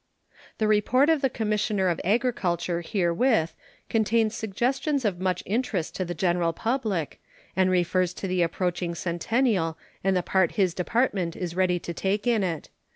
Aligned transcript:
The 0.57 0.67
report 0.67 1.11
of 1.11 1.21
the 1.21 1.29
Commissioner 1.29 1.87
of 1.87 2.01
Agriculture 2.03 2.81
herewith 2.81 3.53
contains 3.87 4.33
suggestions 4.35 5.05
of 5.05 5.19
much 5.19 5.43
interest 5.45 5.93
to 5.95 6.05
the 6.05 6.15
general 6.15 6.53
public, 6.53 7.21
and 7.55 7.69
refers 7.69 8.11
to 8.15 8.27
the 8.27 8.41
approaching 8.41 8.95
Centennial 8.95 9.77
and 10.03 10.17
the 10.17 10.23
part 10.23 10.53
his 10.53 10.73
Department 10.73 11.35
is 11.35 11.55
ready 11.55 11.77
to 11.77 11.93
take 11.93 12.25
in 12.25 12.41
it. 12.41 12.69